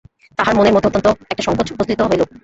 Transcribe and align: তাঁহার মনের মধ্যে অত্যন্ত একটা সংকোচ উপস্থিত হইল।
তাঁহার 0.39 0.55
মনের 0.57 0.73
মধ্যে 0.73 0.89
অত্যন্ত 0.89 1.07
একটা 1.23 1.43
সংকোচ 1.43 1.67
উপস্থিত 1.71 1.99
হইল। 2.03 2.21